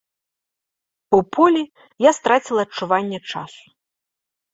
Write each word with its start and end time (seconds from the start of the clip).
У 1.17 1.19
полі 1.37 1.61
я 2.07 2.11
страціла 2.19 2.61
адчуванне 2.67 3.19
часу. 3.35 3.61